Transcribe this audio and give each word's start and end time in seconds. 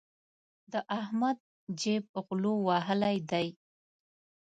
د 0.71 0.73
احمد 0.99 1.37
جېب 1.79 2.03
غلو 2.25 2.53
وهلی 2.67 3.17
دی. 3.31 3.47